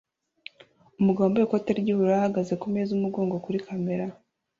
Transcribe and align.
Umugabo 0.99 1.23
wambaye 1.25 1.43
ikoti 1.47 1.69
ry'ubururu 1.79 2.15
ahagaze 2.19 2.53
kumeza 2.61 2.91
umugongo 2.93 3.35
kuri 3.45 3.57
kamera 3.67 4.05